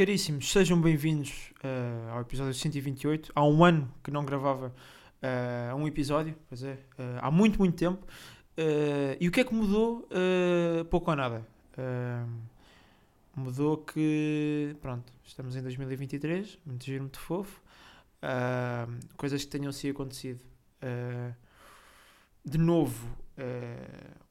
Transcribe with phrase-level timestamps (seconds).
[0.00, 3.32] caríssimos, sejam bem-vindos uh, ao episódio 128.
[3.34, 4.74] Há um ano que não gravava
[5.22, 8.02] uh, um episódio, pois é, uh, há muito, muito tempo.
[9.20, 10.08] e o que é que mudou?
[10.88, 11.46] pouco ou nada.
[13.36, 17.60] mudou que, pronto, estamos em 2023, muito giro, muito fofo.
[19.18, 20.40] coisas que tenham sido acontecido.
[22.42, 23.06] de novo,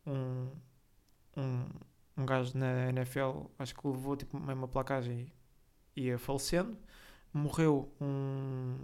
[0.07, 0.47] um,
[1.38, 1.65] um
[2.20, 5.31] um gajo na NFL, acho que levou tipo uma placagem
[6.00, 6.77] ia falecendo.
[7.33, 8.75] Morreu um,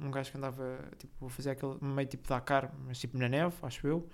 [0.00, 3.54] um gajo que andava tipo, a fazer aquele meio tipo Dakar, mas tipo na neve,
[3.62, 4.08] acho eu.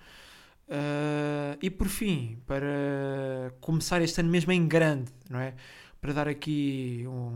[0.69, 5.55] Uh, e por fim, para começar este ano mesmo em grande, não é?
[5.99, 7.33] Para dar aqui um,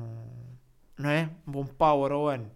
[0.98, 1.30] não é?
[1.48, 2.52] um bom power ao ano,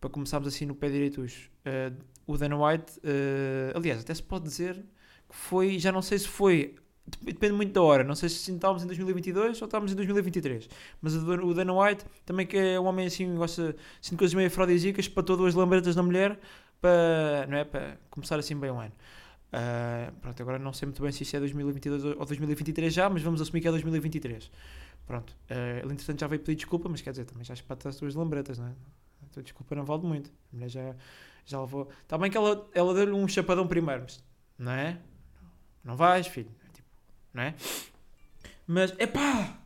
[0.00, 1.22] para começarmos assim no pé direito.
[1.22, 1.96] Uh,
[2.26, 4.74] o Dana White, uh, aliás, até se pode dizer
[5.28, 6.74] que foi, já não sei se foi
[7.22, 8.02] Depende muito da hora.
[8.02, 10.68] Não sei se estávamos em 2022 ou estávamos em 2023.
[11.00, 15.06] Mas o Dana White, também que é um homem assim, gosta de coisas meio afrodisíacas,
[15.08, 16.38] todas as lembretas da mulher,
[16.80, 17.64] para, não é?
[17.64, 18.92] para começar assim bem o ano.
[19.46, 23.22] Uh, pronto, agora não sei muito bem se isso é 2022 ou 2023 já, mas
[23.22, 24.50] vamos assumir que é 2023.
[25.06, 27.96] Pronto, uh, ele entretanto já veio pedir desculpa, mas quer dizer, também já espata as
[27.96, 28.72] tuas lembretas, não é?
[29.32, 30.30] Tua desculpa não vale muito.
[30.52, 30.96] A mulher já,
[31.44, 31.88] já levou.
[32.02, 34.24] Está bem que ela, ela deu-lhe um chapadão primeiro, mas
[34.58, 34.98] não é?
[35.84, 36.50] Não vais, filho
[37.36, 37.54] não é?
[38.66, 39.58] Mas, epá!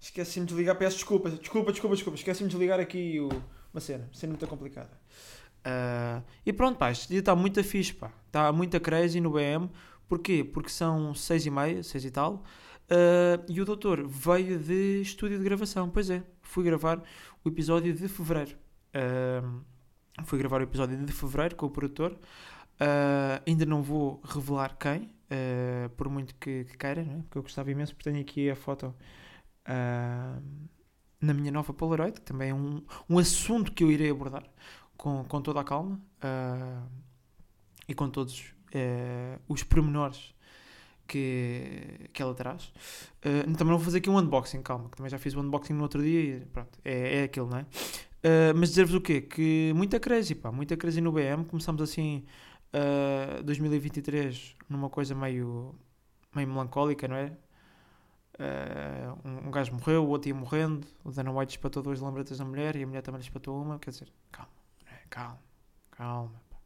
[0.00, 3.28] Esqueci-me de ligar, peço desculpa, desculpa, desculpa, desculpa, esqueci-me de ligar aqui o,
[3.72, 4.90] uma cena, cena muito complicada.
[5.60, 8.10] Uh, e pronto, pá, este dia está muito fixe, pá.
[8.26, 9.68] Está muita crazy no BM.
[10.08, 10.42] Porquê?
[10.42, 12.44] Porque são seis e meia, seis e tal.
[12.90, 15.90] Uh, e o doutor veio de estúdio de gravação.
[15.90, 17.02] Pois é, fui gravar
[17.44, 18.56] o episódio de fevereiro.
[18.94, 19.62] Uh,
[20.24, 22.18] fui gravar o episódio de fevereiro com o produtor.
[23.46, 27.22] ainda não vou revelar quem, uh, por muito que, que queira, é?
[27.22, 28.94] porque eu gostava imenso, porque tenho aqui a foto
[29.66, 30.42] uh,
[31.20, 34.44] na minha nova Polaroid, que também é um, um assunto que eu irei abordar
[34.96, 36.88] com, com toda a calma uh,
[37.88, 38.54] e com todos
[39.48, 40.32] os pormenores
[41.10, 42.72] que, que ela traz.
[43.18, 45.72] Uh, também vou fazer aqui um unboxing, calma, que também já fiz o um unboxing
[45.72, 47.62] no outro dia e pronto, é, é aquilo, não é?
[47.62, 49.20] Uh, mas dizer-vos o quê?
[49.20, 51.44] Que muita crazy, pá, muita crazy no BM.
[51.46, 52.24] Começamos assim
[52.74, 55.74] uh, 2023 numa coisa meio,
[56.34, 57.32] meio melancólica, não é?
[58.38, 62.44] Uh, um, gajo morreu, o outro ia morrendo, o Dana White espatou duas lembretas da
[62.44, 64.50] mulher e a mulher também lhe espatou uma, quer dizer, calma,
[64.86, 64.94] é?
[65.10, 65.38] calma,
[65.90, 66.56] calma, pá.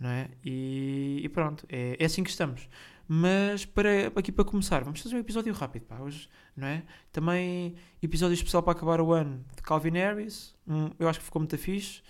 [0.00, 0.28] não é?
[0.44, 2.68] E, e pronto, é, é, assim que estamos.
[3.06, 6.82] Mas para, aqui para começar, vamos fazer um episódio rápido, pá, hoje, não é?
[7.12, 10.56] Também episódio especial para acabar o ano de Calvin Harris,
[10.98, 12.02] eu acho que ficou muito fixe.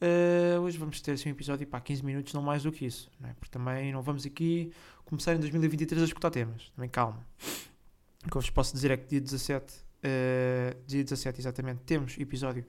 [0.00, 3.10] Uh, hoje vamos ter assim, um episódio para 15 minutos, não mais do que isso,
[3.20, 3.32] não é?
[3.32, 4.72] porque também não vamos aqui
[5.04, 7.26] começar em 2023 a escutar temas, também calma.
[8.24, 11.80] O que eu vos posso dizer é que dia 17, uh, eh, dia 17 exatamente,
[11.84, 12.64] temos episódio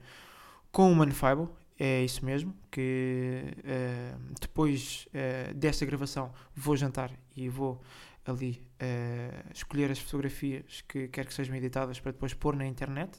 [0.72, 1.48] com o Manfable,
[1.78, 5.06] é isso mesmo, que uh, depois
[5.54, 7.80] desta gravação vou jantar e vou
[8.26, 8.62] ali
[9.54, 13.18] escolher as fotografias que quero que sejam editadas para depois pôr na internet.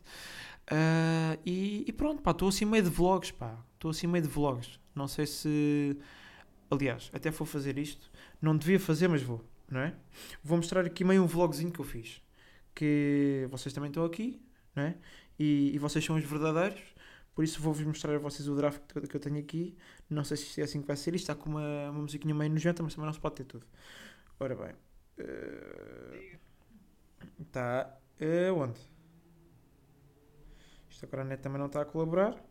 [1.46, 3.58] E, e, pronto, estou assim meio de vlogs, pá.
[3.82, 4.80] Estou assim meio de vlogs.
[4.94, 5.98] Não sei se.
[6.70, 8.12] Aliás, até vou fazer isto.
[8.40, 9.96] Não devia fazer, mas vou, não é?
[10.44, 12.22] Vou mostrar aqui meio um vlogzinho que eu fiz.
[12.76, 14.40] Que vocês também estão aqui,
[14.76, 14.96] não é?
[15.40, 16.80] E, e vocês são os verdadeiros.
[17.34, 19.76] Por isso vou-vos mostrar a vocês o draft que eu tenho aqui.
[20.08, 21.16] Não sei se é assim que vai ser.
[21.16, 23.66] Isto está com uma, uma musiquinha meio nojenta, mas também não se pode ter tudo.
[24.40, 24.76] Ora bem.
[27.40, 27.98] Está.
[28.22, 28.80] Uh, uh, onde?
[30.88, 32.51] Isto agora a net também não está a colaborar.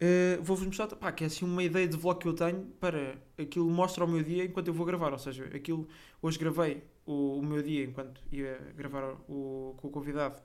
[0.00, 3.18] Uh, Vou-vos mostrar, pá, que é assim uma ideia de vlog que eu tenho para
[3.36, 5.12] aquilo mostra o meu dia enquanto eu vou gravar.
[5.12, 5.86] Ou seja, aquilo
[6.22, 10.40] hoje gravei o, o meu dia enquanto ia gravar o, com o convidado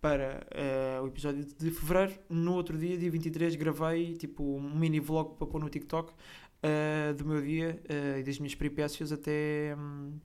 [0.00, 2.18] para uh, o episódio de fevereiro.
[2.30, 7.14] No outro dia, dia 23, gravei tipo um mini vlog para pôr no TikTok uh,
[7.14, 7.82] do meu dia
[8.18, 10.18] e das minhas peripécias até, um,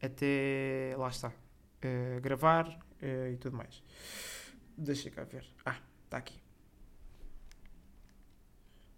[0.00, 1.30] até lá está.
[2.22, 2.78] gravar
[3.32, 3.82] e tudo mais.
[4.78, 5.44] Deixa cá ver.
[5.64, 6.43] Ah, está aqui.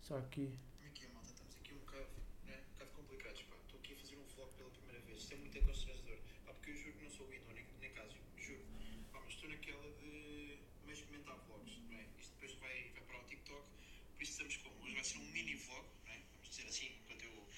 [0.06, 0.56] Só aqui.
[0.94, 1.32] Que é, malta?
[1.32, 2.06] Estamos aqui um bocado,
[2.44, 2.62] né?
[2.62, 3.42] um bocado complicados.
[3.42, 3.56] Pá.
[3.56, 5.18] Estou aqui a fazer um vlog pela primeira vez.
[5.18, 6.18] Isto é muito constrangedor.
[6.46, 8.14] Pá, porque eu juro que não sou Windows, nem, nem caso.
[8.38, 8.64] Juro.
[9.10, 11.76] Pá, mas estou naquela de meio experimentar vlogs.
[11.90, 12.06] Não é?
[12.20, 13.66] Isto depois vai, vai para o TikTok.
[14.14, 14.84] Por isso estamos como?
[14.84, 15.86] Hoje vai ser um mini vlog.
[16.04, 16.22] Não é?
[16.34, 17.48] Vamos dizer assim, enquanto eu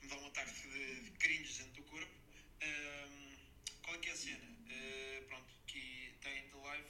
[0.00, 2.14] me dá um ataque de, de cringe dentro do corpo.
[2.62, 3.36] Um,
[3.82, 4.48] qual é que é a cena?
[4.48, 6.88] Uh, pronto, que tem de live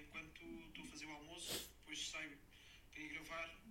[0.00, 2.38] enquanto estou a fazer o almoço, depois saio
[2.90, 3.65] para ir gravar,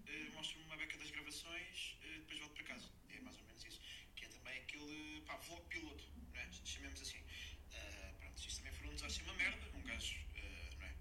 [5.26, 6.50] pá, vlog piloto, não é?
[6.64, 7.20] chamemos assim.
[7.20, 10.94] Uh, pronto, isto também foi um desastre, assim, uma merda, um gajo, uh, não é?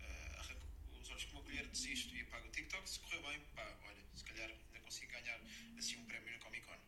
[0.00, 3.78] Uh, os olhos com uma colher, desisto e apago o TikTok, se correu bem, pá,
[3.84, 5.40] olha, se calhar ainda consigo ganhar
[5.78, 6.78] assim um prémio na Comic Con.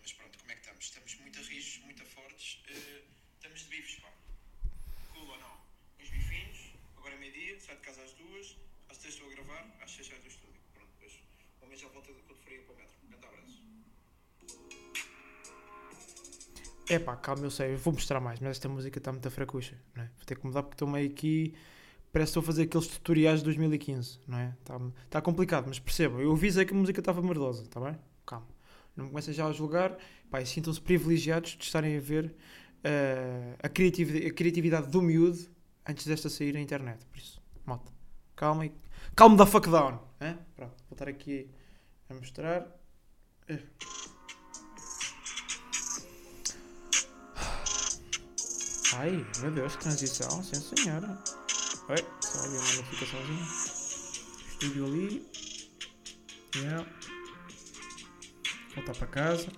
[0.00, 0.84] mas pronto, como é que estamos?
[0.84, 2.62] Estamos muito a rijos, muito a fortes,
[3.34, 4.12] estamos de bifes, pá.
[5.12, 5.66] Cool ou não?
[5.98, 6.58] Uns bifinhos,
[6.96, 8.56] agora é meio-dia, saio de casa às duas,
[8.88, 10.60] às três estou a gravar, às seis saio do estúdio.
[10.74, 11.12] Pronto, depois,
[11.60, 12.96] ao menos à volta quando for para o metro.
[13.02, 13.81] Um grande abraço.
[16.92, 19.76] É pá, calma, eu sei, eu vou mostrar mais, mas esta música está muito fracucha,
[19.94, 20.10] não é?
[20.16, 21.54] Vou ter que mudar porque estou meio aqui.
[22.12, 24.54] Parece que estou a fazer aqueles tutoriais de 2015, não é?
[24.60, 27.98] Está tá complicado, mas perceba, eu avisei que a música estava merdosa, está bem?
[28.26, 28.46] Calma.
[28.94, 29.96] Não me comecem já a julgar,
[30.30, 32.34] pá, sintam-se privilegiados de estarem a ver
[32.84, 35.38] eh, a, criatividade, a criatividade do miúdo
[35.88, 37.06] antes desta sair na internet.
[37.06, 37.90] Por isso, malta,
[38.36, 38.72] calma e.
[39.16, 39.98] Calma da fuck down?
[40.54, 41.48] Pronto, vou estar aqui
[42.10, 42.66] a mostrar.
[43.48, 43.58] Eh.
[48.94, 51.08] Ai, meu Deus, transição, sim senhora.
[51.88, 53.46] Oi, só ali uma notificaçãozinha.
[54.50, 55.26] Estúdio ali.
[56.54, 56.86] Yeah.
[58.74, 59.48] Voltar para casa.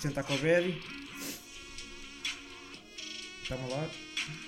[0.00, 0.80] Sentar com a Betty.
[3.42, 3.90] Estava lá,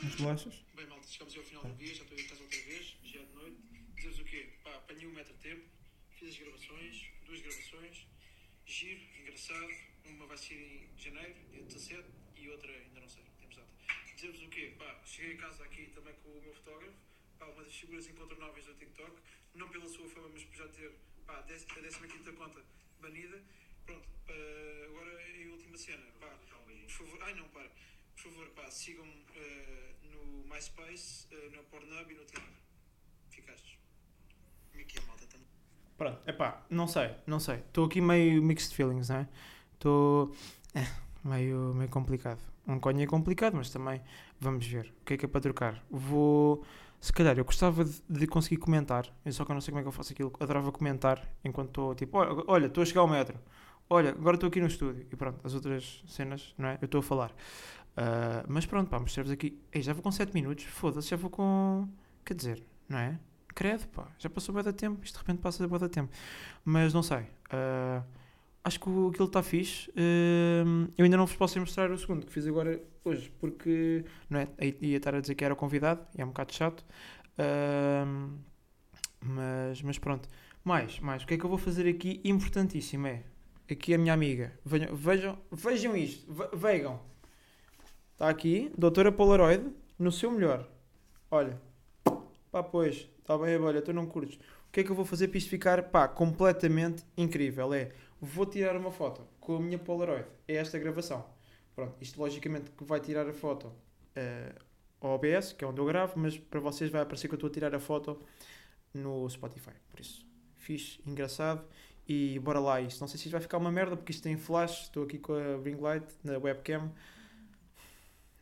[0.03, 0.55] umas bolachas.
[0.75, 3.25] Bem, malta, chegamos ao final do dia, já estou em casa outra vez, já é
[3.25, 3.57] de noite.
[3.97, 4.59] Dizer-vos o quê?
[4.65, 5.63] Pá, apanhei um metro de tempo,
[6.19, 8.07] fiz as gravações, duas gravações,
[8.65, 9.01] giro,
[9.53, 12.05] Uma vai ser em janeiro, dia 17,
[12.37, 13.69] e outra ainda não sei, temos data.
[14.15, 14.75] Dizer-vos o quê?
[14.79, 16.95] Pá, cheguei a casa aqui também com o meu fotógrafo,
[17.39, 19.13] pá, uma das figuras incontornáveis do TikTok,
[19.55, 20.91] não pela sua fama, mas por já ter
[21.27, 22.65] pá, a 15 conta
[23.01, 23.43] banida.
[23.85, 24.33] Pronto, pá,
[24.87, 26.07] agora a última cena.
[26.19, 27.69] Pá, por favor, ai não, para.
[28.15, 32.55] Por favor, pá, sigam-me eh, no MySpace, eh, no Pornhub e no Tinder.
[33.31, 33.79] Ficaste.
[34.71, 35.27] Como é que é, malta?
[35.27, 35.47] Tamo-
[36.03, 37.59] Pronto, epá, não sei, não sei.
[37.59, 39.29] Estou aqui meio mixed feelings, não é?
[39.75, 40.33] Estou
[40.75, 40.85] é,
[41.25, 42.41] meio, meio complicado.
[42.67, 44.01] Um conho é complicado, mas também
[44.41, 44.93] vamos ver.
[45.01, 45.81] O que é que é para trocar?
[45.89, 46.65] Vou.
[47.01, 49.83] Se calhar, eu gostava de, de conseguir comentar, só que eu não sei como é
[49.83, 50.33] que eu faço aquilo.
[50.41, 52.19] Adorava comentar enquanto estou tipo,
[52.49, 53.39] olha, estou a chegar ao metro.
[53.89, 55.07] Olha, agora estou aqui no estúdio.
[55.09, 56.79] E pronto, as outras cenas, não é?
[56.83, 57.33] Eu estou a falar.
[57.97, 59.57] Ah, mas pronto, pá, mostrar-vos aqui.
[59.73, 60.65] Ei, já vou com 7 minutos.
[60.65, 61.89] Foda-se, já vou com.
[62.25, 63.21] Quer dizer, não é?
[63.55, 65.03] Credo, pá, já passou bem da tempo.
[65.05, 66.13] Isto de repente passa bem da tempo.
[66.65, 67.27] Mas não sei.
[67.51, 68.03] ah,
[68.65, 69.91] acho que aquilo está fixe.
[69.97, 74.41] Ah, eu ainda não vos posso mostrar o segundo que fiz agora hoje, porque não
[74.41, 74.49] é?
[74.81, 76.85] Ia estar a dizer que era o convidado, e é um bocado chato.
[77.39, 78.05] Ah,
[79.21, 80.29] mas, mas pronto.
[80.65, 81.23] Mais, mais.
[81.23, 82.21] O que é que eu vou fazer aqui?
[82.25, 83.23] Importantíssimo é.
[83.71, 84.53] Aqui a minha amiga.
[84.65, 86.33] Vejam, vejam, vejam isto.
[86.33, 87.01] ve- Vejam.
[88.13, 90.69] Está aqui, doutora Polaroid, no seu melhor.
[91.31, 91.61] Olha.
[92.53, 93.09] Pá, pois.
[93.23, 94.37] Está bem, olha, tu não curtes.
[94.69, 97.73] O que é que eu vou fazer para isto ficar, pá, completamente incrível?
[97.73, 100.27] É, vou tirar uma foto com a minha Polaroid.
[100.47, 101.25] É esta gravação.
[101.75, 103.73] Pronto, isto logicamente que vai tirar a foto
[104.15, 104.53] eh,
[105.01, 107.49] ao OBS, que é onde eu gravo, mas para vocês vai aparecer que eu estou
[107.49, 108.21] a tirar a foto
[108.93, 109.73] no Spotify.
[109.89, 110.27] Por isso,
[110.57, 111.65] fixe, engraçado.
[112.07, 113.01] E bora lá isto.
[113.01, 114.83] Não sei se isto vai ficar uma merda porque isto tem flash.
[114.83, 116.93] Estou aqui com a ring light na webcam.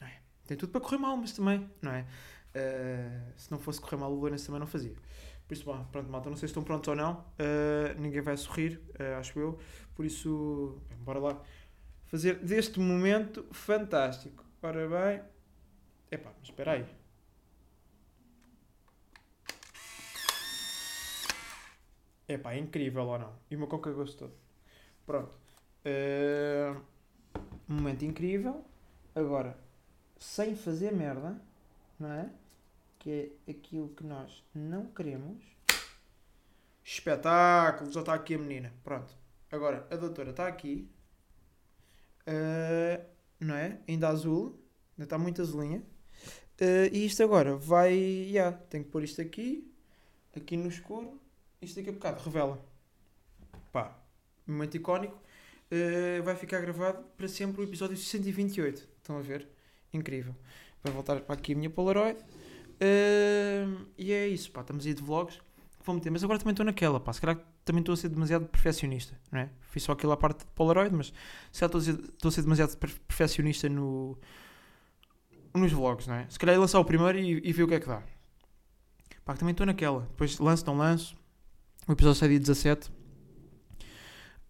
[0.00, 0.18] É?
[0.46, 2.06] Tem tudo para correr mal, mas também, não é?
[2.54, 4.94] Eh, se não fosse correr mal, o Lourenço também não fazia.
[5.46, 6.30] Por isso, bom, pronto, malta.
[6.30, 7.24] Não sei se estão prontos ou não.
[7.38, 9.58] Eh, ninguém vai sorrir, eh, acho eu.
[9.94, 11.42] Por isso, bem, bora lá
[12.06, 14.44] fazer deste momento fantástico.
[14.62, 15.22] Ora bem.
[16.10, 16.86] Epá, mas espera aí.
[22.28, 23.32] Epá, é incrível ou não?
[23.50, 24.30] E meu coca gostou.
[25.06, 25.32] Pronto.
[25.84, 26.74] Eh,
[27.66, 28.64] momento incrível.
[29.14, 29.58] Agora,
[30.18, 31.40] sem fazer merda,
[32.00, 32.30] não é?
[32.98, 35.44] Que é aquilo que nós não queremos.
[36.82, 37.92] Espetáculo!
[37.92, 38.72] Já está aqui a menina.
[38.82, 39.14] Pronto.
[39.50, 40.90] Agora, a doutora está aqui.
[42.26, 43.00] Eh,
[43.38, 43.78] não é?
[43.86, 44.58] Ainda azul.
[44.92, 45.82] Ainda está muito azulinha.
[46.58, 47.94] Eh, e isto agora vai.
[47.94, 49.72] Yeah, tenho que pôr isto aqui.
[50.36, 51.20] Aqui no escuro.
[51.60, 52.64] Isto daqui a bocado revela.
[53.72, 53.96] Pá,
[54.46, 55.20] momento icónico.
[55.72, 58.88] Uh, vai ficar gravado para sempre o episódio 128.
[58.98, 59.46] Estão a ver?
[59.92, 60.34] Incrível.
[60.82, 62.18] Vai voltar para aqui a minha Polaroid.
[62.20, 64.62] Uh, e é isso, pá.
[64.62, 65.36] Estamos aí de vlogs.
[65.36, 66.10] que Vou meter.
[66.10, 67.12] Mas agora também estou naquela, pá.
[67.12, 69.50] Se calhar também estou a ser demasiado perfeccionista, não é?
[69.60, 71.12] Fiz só aquilo à parte de Polaroid, mas
[71.52, 74.18] se calhar estou a ser, demasiado per- perfeccionista no,
[75.54, 76.26] nos vlogs, não é?
[76.28, 78.02] Se calhar lançar o primeiro e, e ver o que é que dá.
[79.24, 80.00] Pá, também estou naquela.
[80.02, 81.14] Depois lanço, não lanço.
[81.86, 82.90] O episódio sai dia 17.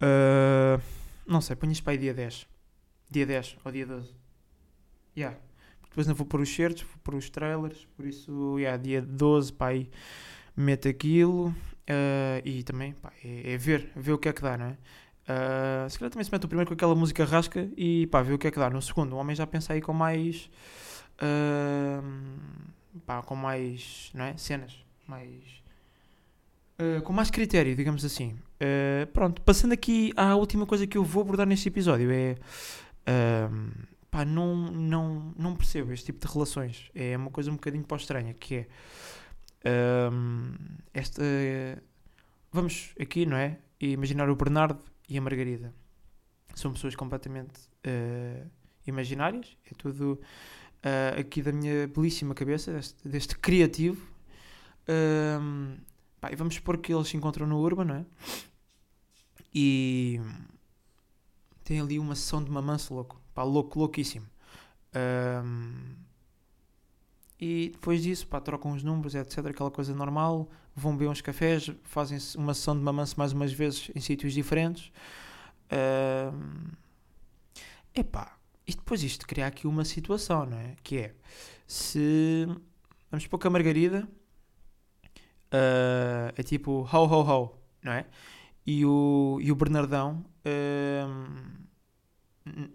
[0.00, 0.80] Uh,
[1.26, 2.46] não sei, ponho isto para aí dia 10.
[3.10, 4.14] Dia 10 ou dia 12.
[5.16, 5.36] Yeah.
[5.90, 7.86] Depois não vou pôr os certos, vou pôr os trailers.
[7.96, 9.90] Por isso, yeah, dia 12, pá, aí
[10.56, 11.48] meto aquilo.
[11.48, 14.76] uh, e também, pá, é, é ver, ver o que é que dá, não é?
[15.28, 18.32] Uh, se calhar também se mete o primeiro com aquela música rasca e pá, ver
[18.32, 18.70] o que é que dá.
[18.70, 20.50] No segundo, o homem já pensa aí com mais.
[21.20, 24.10] uh, pá, com mais.
[24.14, 24.36] Não é?
[24.36, 24.84] Cenas.
[25.06, 25.60] Mais
[26.80, 28.36] uh, com mais critério, digamos assim.
[28.60, 32.36] Uh, pronto, passando aqui à última coisa que eu vou abordar neste episódio é.
[33.06, 36.90] Uh, pá, não, não, não percebo este tipo de relações.
[36.94, 38.68] É uma coisa um bocadinho pós estranha, que é.
[40.92, 41.22] esta.
[42.52, 43.58] vamos aqui, não é?
[43.80, 45.72] Imaginar o Bernardo e a Margarida.
[46.54, 47.60] São pessoas completamente
[48.86, 49.56] imaginárias.
[49.70, 50.20] É tudo
[51.18, 54.10] aqui da minha belíssima cabeça, deste, deste criativo.
[54.88, 55.76] Um,
[56.20, 58.06] pá, e vamos supor que eles se encontram no Urban, não é?
[59.54, 60.20] E
[61.64, 64.26] tem ali uma sessão de mamanço louco, pá, louco, louquíssimo.
[64.94, 65.94] Um,
[67.40, 69.46] e depois disso, pá, trocam os números, etc.
[69.46, 70.48] Aquela coisa normal.
[70.74, 74.92] Vão beber uns cafés, fazem uma sessão de mamanço mais umas vezes em sítios diferentes.
[75.72, 76.70] Um,
[77.94, 80.76] epá, e depois isto cria aqui uma situação, não é?
[80.82, 81.14] Que é,
[81.66, 82.46] se...
[83.10, 84.08] Vamos supor que a Margarida
[85.52, 88.06] uh, é tipo ho ho ho, não é?
[88.64, 90.24] E o, e o Bernardão,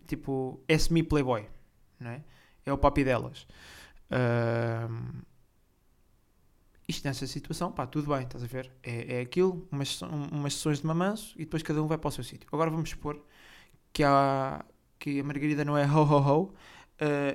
[0.08, 1.48] tipo, é semi-playboy,
[2.00, 2.24] não é?
[2.66, 3.48] É o papi delas.
[6.88, 8.72] Isto nessa situação, pá, tudo bem, estás a ver?
[8.84, 12.12] É, é aquilo, umas, umas sessões de mamanço e depois cada um vai para o
[12.12, 12.48] seu sítio.
[12.52, 13.20] Agora vamos supor
[13.92, 14.64] que, há,
[15.00, 16.54] que a Margarida não é ho ho ho, uh,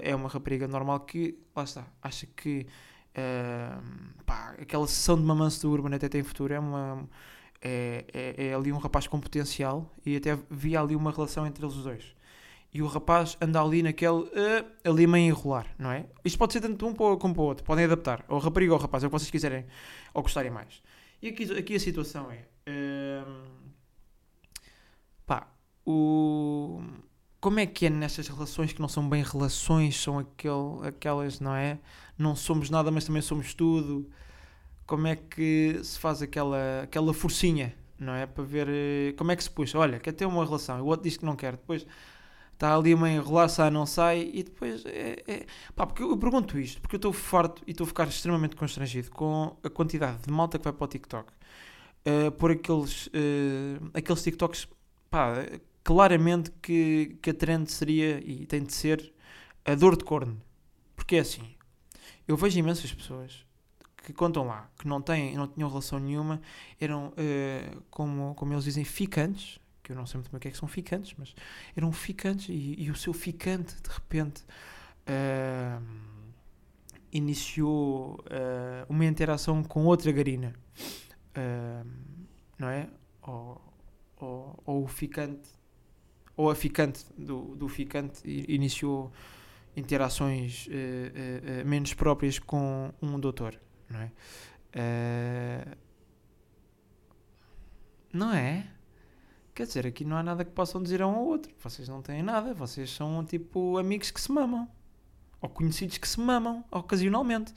[0.02, 2.66] é uma rapariga normal que, lá está, acha que
[3.10, 6.54] Uh, pá, aquela sessão de mamanço do Urban até tem futuro.
[6.54, 7.08] É, uma,
[7.60, 11.64] é, é, é, ali um rapaz com potencial e até via ali uma relação entre
[11.64, 12.14] eles os dois.
[12.72, 14.22] E o rapaz anda ali naquele.
[14.22, 16.06] Uh, ali meio enrolar, não é?
[16.24, 17.64] Isto pode ser tanto de um como para o outro.
[17.64, 18.24] Podem adaptar.
[18.28, 19.66] Ou rapariga ou rapaz, é o que vocês quiserem
[20.14, 20.82] ou gostarem mais.
[21.20, 22.46] E aqui, aqui a situação é.
[22.68, 23.42] Uh,
[25.26, 25.48] pá,
[25.84, 26.80] o.
[27.40, 31.54] Como é que é nestas relações que não são bem relações, são aquele, aquelas, não
[31.54, 31.78] é?
[32.20, 34.08] não somos nada, mas também somos tudo.
[34.86, 38.26] Como é que se faz aquela, aquela forcinha, não é?
[38.26, 39.78] Para ver eh, como é que se puxa.
[39.78, 41.86] Olha, quer ter uma relação, o outro diz que não quer, depois
[42.60, 45.46] está ali a enrolar, sai, não sai, e depois é, é...
[45.74, 49.10] Pá, porque eu pergunto isto, porque eu estou farto e estou a ficar extremamente constrangido
[49.10, 54.22] com a quantidade de malta que vai para o TikTok uh, por aqueles, uh, aqueles
[54.22, 54.68] TikToks,
[55.08, 55.36] pá,
[55.82, 59.10] claramente que, que a trend seria e tem de ser
[59.64, 60.38] a dor de corno.
[60.94, 61.54] Porque é assim,
[62.28, 63.46] eu vejo imensas pessoas
[64.04, 66.42] que contam lá que não, têm, não tinham relação nenhuma,
[66.78, 69.58] eram, uh, como, como eles dizem, ficantes,
[69.90, 71.34] eu não sei muito bem o que é que são ficantes, mas
[71.76, 74.44] eram ficantes e, e o seu ficante, de repente,
[75.08, 75.82] uh,
[77.12, 80.54] iniciou uh, uma interação com outra garina,
[82.58, 82.88] não é?
[83.22, 83.60] Ou,
[84.16, 85.48] ou, ou, o ficante,
[86.36, 89.12] ou a ficante do, do ficante iniciou
[89.76, 94.12] interações uh, uh, menos próprias com um doutor, não é?
[98.12, 98.69] não é?
[99.60, 101.52] Quer dizer, aqui não há nada que possam dizer a um ao outro.
[101.58, 104.66] Vocês não têm nada, vocês são tipo amigos que se mamam.
[105.38, 107.52] Ou conhecidos que se mamam, ocasionalmente.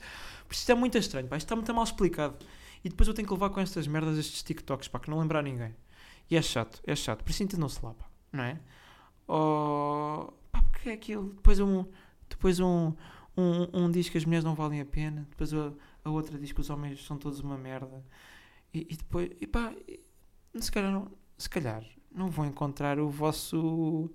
[0.46, 1.38] Por isso é muito estranho, pá.
[1.38, 2.36] Isto está muito mal explicado.
[2.84, 5.42] E depois eu tenho que levar com estas merdas, estes TikToks, para que não lembrar
[5.42, 5.74] ninguém.
[6.30, 7.24] E é chato, é chato.
[7.24, 8.04] Por isso entendam-se lá, pá.
[8.30, 8.60] Não é?
[9.26, 10.38] Ou...
[10.52, 11.32] Pá, porque é aquilo.
[11.32, 11.86] Depois um
[12.28, 12.92] depois um,
[13.34, 15.72] um, um diz que as mulheres não valem a pena, depois a,
[16.04, 18.04] a outra diz que os homens são todos uma merda.
[18.74, 19.72] E, e depois, e pá,
[20.60, 24.10] se calhar, não, se calhar não vão encontrar o vosso.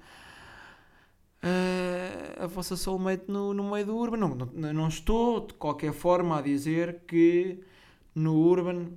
[1.41, 4.17] Uh, a vossa soulmate no, no meio do Urban.
[4.17, 7.63] Não, não, não, estou de qualquer forma a dizer que
[8.13, 8.91] no Urban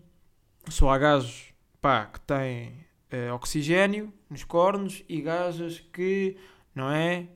[0.69, 6.37] só há gajos pá, que têm uh, oxigênio nos cornos e gajas que,
[6.75, 7.29] não é?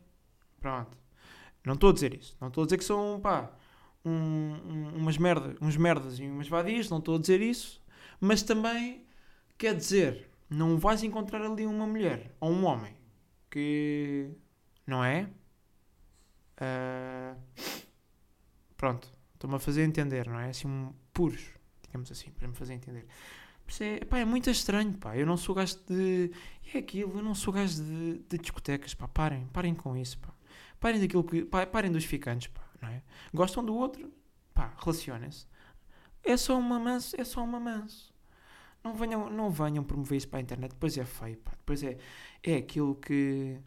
[0.60, 0.96] Pronto.
[1.64, 2.36] Não estou a dizer isso.
[2.40, 3.50] Não estou a dizer que são, pá,
[4.04, 6.88] um, um, umas merda, uns merdas e umas vadias.
[6.90, 7.82] Não estou a dizer isso.
[8.20, 9.04] Mas também
[9.58, 12.96] quer dizer, não vais encontrar ali uma mulher ou um homem
[13.50, 14.30] que.
[14.86, 15.28] Não é?
[16.60, 17.36] Uh,
[18.76, 19.12] pronto.
[19.34, 20.48] Estou-me a fazer entender, não é?
[20.48, 21.44] Assim, puros,
[21.82, 23.06] digamos assim, para me fazer entender.
[23.80, 25.16] É, pá, é muito estranho, pá.
[25.16, 26.30] Eu não sou gajo de.
[26.72, 29.08] É aquilo, eu não sou gajo de, de discotecas, pá.
[29.08, 30.32] Parem, parem com isso, pá.
[30.80, 31.44] Parem daquilo que.
[31.44, 33.02] Parem dos ficantes, pá, não é?
[33.34, 34.10] Gostam do outro,
[34.54, 35.46] pá, relacionem-se.
[36.22, 38.14] É só uma manso, é só uma manso.
[38.86, 41.50] Não venham, não venham promover isso para a internet, depois é feio, pá.
[41.50, 41.98] Depois é,
[42.40, 43.58] é aquilo que.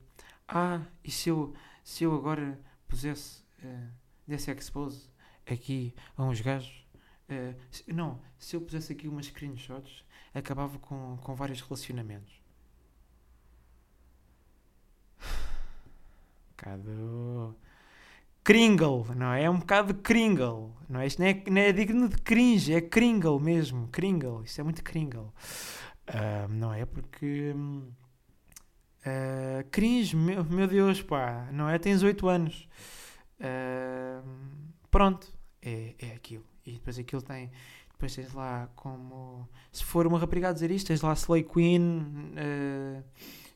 [0.48, 2.58] Ah, e se eu, se eu agora
[2.88, 3.44] pusesse.
[3.62, 3.92] Uh,
[4.26, 5.10] desse expose
[5.46, 6.88] aqui a uns gajos.
[7.30, 12.42] Uh, se, não, se eu pusesse aqui umas screenshots, acabava com, com vários relacionamentos.
[16.56, 17.58] bocado.
[18.50, 19.44] Kringle, não é?
[19.44, 21.06] É um bocado de Kringle, não é?
[21.06, 24.84] Isto não é, não é digno de cringe, é Kringle mesmo, Kringle, isto é muito
[24.84, 25.32] Kringle.
[26.08, 26.84] Ah, não é?
[26.84, 27.54] Porque.
[29.06, 31.78] ah, cringe, meu, meu Deus, pá, não é?
[31.78, 32.68] Tens 8 anos.
[33.40, 34.24] Ah,
[34.90, 36.46] pronto, é, é aquilo.
[36.66, 37.52] E depois aquilo tem.
[37.92, 39.48] Depois tens lá como.
[39.72, 43.04] Se for uma rapariga a dizer isto, tens lá Slay Queen, ah,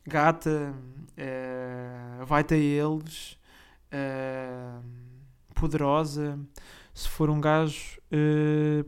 [0.06, 0.72] Gata,
[1.18, 3.40] ah, Vai-te a eles,
[3.94, 4.82] ah,
[5.56, 6.40] Poderosa.
[6.94, 8.86] Se for um gajo, ah,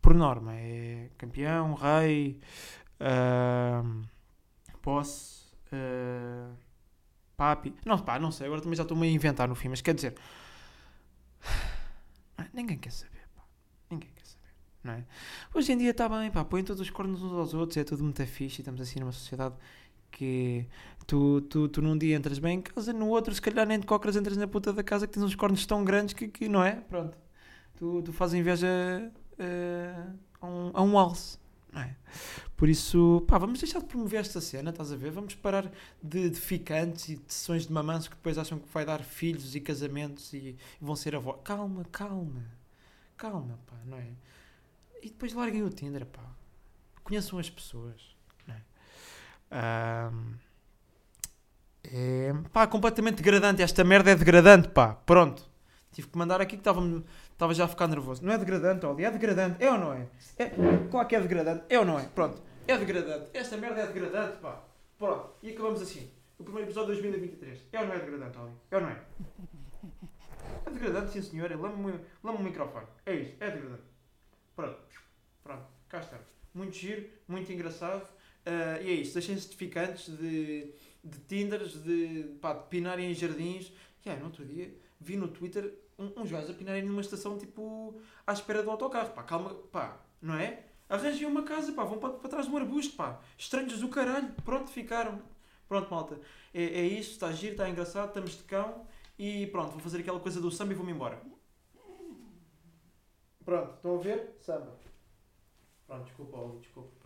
[0.00, 2.40] por norma, é campeão, rei,
[3.00, 3.82] ah,
[4.82, 6.50] posse, ah,
[7.36, 7.74] papi.
[7.86, 9.94] Não, pá, não sei, agora também já estou meio a inventar no fim, mas quer
[9.94, 10.14] dizer.
[12.52, 13.42] Ninguém quer saber, pá.
[13.90, 15.04] Ninguém quer saber, não é?
[15.54, 18.02] Hoje em dia está bem, pá, põem todos os cornos uns aos outros, é tudo
[18.04, 19.54] muito fixe e estamos assim numa sociedade
[20.12, 20.66] que
[21.06, 23.86] tu, tu, tu num dia entras bem em casa, no outro, se calhar nem de
[23.86, 26.62] cócoras entras na puta da casa que tens uns cornos tão grandes que, que não
[26.62, 26.76] é?
[26.76, 27.16] Pronto.
[27.76, 28.68] Tu, tu fazes inveja
[29.38, 30.06] eh,
[30.40, 31.38] a, um, a um alce,
[31.74, 31.94] é?
[32.56, 35.10] Por isso, pá, vamos deixar de promover esta cena, estás a ver?
[35.10, 38.84] Vamos parar de, de ficantes e de sessões de mamanços que depois acham que vai
[38.84, 41.40] dar filhos e casamentos e vão ser avós.
[41.42, 42.44] Calma, calma.
[43.16, 44.12] Calma, pá, não é?
[45.02, 46.22] E depois larguem o Tinder, pá.
[47.02, 48.14] Conheçam as pessoas,
[49.52, 50.42] não é?
[51.84, 53.62] É, pá, completamente degradante.
[53.62, 54.94] Esta merda é degradante, pá.
[54.94, 55.50] Pronto.
[55.92, 58.24] Tive que mandar aqui que estava já a ficar nervoso.
[58.24, 59.62] Não é degradante, Oli, é degradante.
[59.62, 60.06] É ou não é?
[60.38, 60.50] é?
[60.90, 61.64] Claro que é degradante.
[61.68, 62.04] É ou não é?
[62.04, 62.40] Pronto.
[62.66, 63.28] É degradante.
[63.34, 64.62] Esta merda é degradante, pá.
[64.98, 65.34] Pronto.
[65.42, 66.10] E acabamos assim.
[66.38, 67.66] O primeiro episódio de 2023.
[67.72, 68.52] É ou não é degradante, Oli?
[68.70, 69.02] É ou não é?
[70.64, 71.56] É degradante, sim senhora.
[71.56, 72.86] Lama-me lama o microfone.
[73.04, 73.36] É isso.
[73.40, 73.82] É degradante.
[74.56, 74.78] Pronto.
[75.42, 75.66] Pronto.
[75.88, 76.18] Cá está.
[76.54, 77.04] Muito giro.
[77.28, 78.06] Muito engraçado.
[78.44, 79.14] Ah, e é isso.
[79.14, 80.72] Deixem-se de ficantes, de,
[81.04, 83.72] de Tinders, de, pá, de pinarem em jardins.
[84.04, 87.38] E aí, no outro dia, vi no Twitter um- uns gajos a pinarem numa estação,
[87.38, 89.10] tipo, à espera do autocarro.
[89.10, 90.64] Pá, calma, pá, não é?
[90.88, 93.20] Arranjem uma casa, pá, vão para, para trás de um arbusto, pá.
[93.38, 94.32] Estranhos do caralho.
[94.44, 95.22] Pronto, ficaram.
[95.68, 96.20] Pronto, malta.
[96.52, 98.86] É, é isto, está giro, está engraçado, estamos de cão.
[99.18, 101.20] E pronto, vou fazer aquela coisa do samba e vou-me embora.
[103.44, 104.36] Pronto, estão a ver?
[104.40, 104.76] Samba.
[105.86, 107.01] Pronto, desculpa, Oli, desculpa.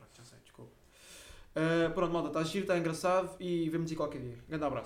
[1.56, 4.36] Ah, pronto, malta, está giro, está engraçado e vemos aí qualquer dia.
[4.46, 4.74] Grande abraço.